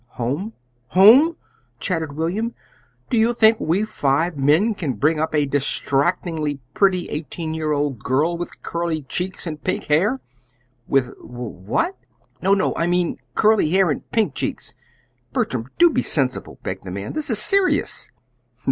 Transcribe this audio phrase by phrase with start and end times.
[0.17, 0.53] "Home
[0.87, 1.35] home!"
[1.79, 2.55] chattered William.
[3.11, 7.99] "Do you think we five men can bring up a distractingly pretty eighteen year old
[7.99, 10.19] girl with curly cheeks and pink hair?"
[10.87, 11.97] "With wha at?"
[12.41, 12.73] "No, no.
[12.75, 14.73] I mean curly hair and pink cheeks.
[15.33, 17.13] Bertram, do be sensible," begged the man.
[17.13, 18.09] "This is serious!"